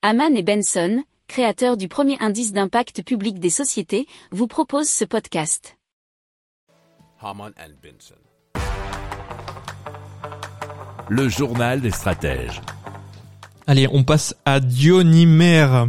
Haman 0.00 0.36
et 0.36 0.44
Benson, 0.44 1.02
créateurs 1.26 1.76
du 1.76 1.88
premier 1.88 2.16
indice 2.20 2.52
d'impact 2.52 3.02
public 3.02 3.40
des 3.40 3.50
sociétés, 3.50 4.06
vous 4.30 4.46
proposent 4.46 4.88
ce 4.88 5.04
podcast. 5.04 5.76
Haman 7.20 7.52
and 7.58 7.72
Benson. 7.82 8.14
Le 11.08 11.28
journal 11.28 11.80
des 11.80 11.90
stratèges. 11.90 12.60
Allez, 13.66 13.88
on 13.90 14.04
passe 14.04 14.36
à 14.44 14.60
Dionymère. 14.60 15.88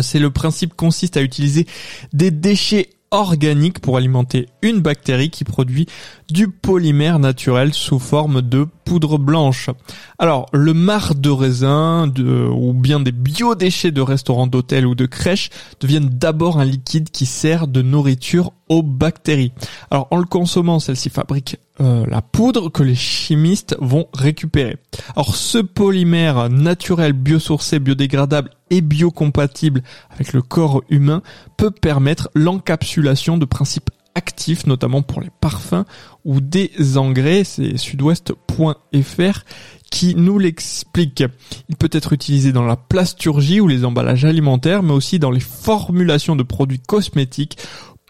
C'est 0.00 0.18
le 0.18 0.32
principe 0.32 0.74
consiste 0.74 1.16
à 1.16 1.22
utiliser 1.22 1.66
des 2.12 2.32
déchets 2.32 2.90
organiques 3.12 3.78
pour 3.78 3.96
alimenter 3.96 4.48
une 4.62 4.80
bactérie 4.80 5.30
qui 5.30 5.44
produit 5.44 5.86
du 6.30 6.48
polymère 6.48 7.18
naturel 7.18 7.72
sous 7.72 7.98
forme 7.98 8.42
de 8.42 8.66
poudre 8.84 9.18
blanche. 9.18 9.70
Alors, 10.18 10.46
le 10.52 10.74
marc 10.74 11.20
de 11.20 11.30
raisin 11.30 12.12
ou 12.18 12.72
bien 12.72 13.00
des 13.00 13.12
biodéchets 13.12 13.92
de 13.92 14.00
restaurants, 14.00 14.46
d'hôtels 14.46 14.86
ou 14.86 14.94
de 14.94 15.06
crèches 15.06 15.50
deviennent 15.80 16.08
d'abord 16.08 16.58
un 16.58 16.64
liquide 16.64 17.10
qui 17.10 17.26
sert 17.26 17.68
de 17.68 17.82
nourriture 17.82 18.52
bactéries. 18.80 19.52
Alors, 19.90 20.08
en 20.10 20.16
le 20.16 20.24
consommant, 20.24 20.78
celle-ci 20.78 21.10
fabrique 21.10 21.58
euh, 21.80 22.06
la 22.08 22.22
poudre 22.22 22.70
que 22.70 22.82
les 22.82 22.94
chimistes 22.94 23.76
vont 23.78 24.06
récupérer. 24.14 24.78
Alors, 25.14 25.36
ce 25.36 25.58
polymère 25.58 26.48
naturel, 26.48 27.12
biosourcé, 27.12 27.78
biodégradable 27.78 28.50
et 28.70 28.80
biocompatible 28.80 29.82
avec 30.08 30.32
le 30.32 30.40
corps 30.40 30.82
humain 30.88 31.22
peut 31.58 31.70
permettre 31.70 32.30
l'encapsulation 32.34 33.36
de 33.36 33.44
principes 33.44 33.90
actifs, 34.14 34.66
notamment 34.66 35.02
pour 35.02 35.20
les 35.20 35.30
parfums 35.40 35.84
ou 36.24 36.40
des 36.40 36.70
engrais. 36.96 37.44
C'est 37.44 37.76
sudouest.fr 37.76 39.44
qui 39.90 40.14
nous 40.14 40.38
l'explique. 40.38 41.22
Il 41.68 41.76
peut 41.76 41.90
être 41.92 42.14
utilisé 42.14 42.52
dans 42.52 42.64
la 42.64 42.76
plasturgie 42.76 43.60
ou 43.60 43.68
les 43.68 43.84
emballages 43.84 44.24
alimentaires, 44.24 44.82
mais 44.82 44.92
aussi 44.92 45.18
dans 45.18 45.30
les 45.30 45.40
formulations 45.40 46.34
de 46.34 46.42
produits 46.42 46.80
cosmétiques 46.80 47.58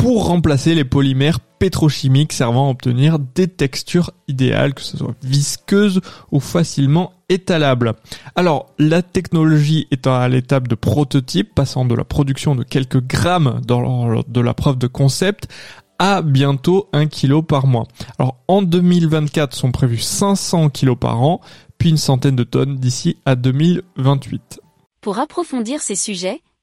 pour 0.03 0.27
remplacer 0.27 0.75
les 0.75 0.85
polymères 0.85 1.39
pétrochimiques 1.39 2.33
servant 2.33 2.67
à 2.67 2.71
obtenir 2.71 3.21
des 3.21 3.47
textures 3.47 4.11
idéales, 4.27 4.75
que 4.75 4.81
ce 4.81 4.97
soit 4.97 5.15
visqueuses 5.23 6.01
ou 6.33 6.41
facilement 6.41 7.13
étalables. 7.29 7.95
Alors, 8.35 8.75
la 8.81 9.03
technologie 9.03 9.87
est 9.93 10.09
à 10.09 10.29
l'étape 10.29 10.67
de 10.67 10.75
prototype, 10.75 11.55
passant 11.55 11.85
de 11.85 11.95
la 11.95 12.03
production 12.03 12.57
de 12.57 12.65
quelques 12.65 13.01
grammes 13.01 13.61
dans 13.65 14.21
de 14.27 14.41
la 14.41 14.55
preuve 14.55 14.77
de 14.77 14.89
concept 14.89 15.47
à 16.01 16.21
bientôt 16.21 16.89
1 16.93 17.07
kg 17.07 17.41
par 17.41 17.69
mois. 17.69 17.87
Alors 18.19 18.39
en 18.49 18.63
2024 18.63 19.55
sont 19.55 19.71
prévus 19.71 19.99
500 19.99 20.71
kg 20.71 20.97
par 20.97 21.23
an, 21.23 21.41
puis 21.79 21.91
une 21.91 21.97
centaine 21.97 22.35
de 22.35 22.43
tonnes 22.43 22.75
d'ici 22.75 23.19
à 23.25 23.37
2028. 23.37 24.61
Pour 25.01 25.21
approfondir 25.21 25.81
ces 25.81 25.95
sujets, 25.95 26.43